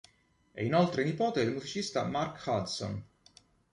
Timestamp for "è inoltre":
0.51-1.03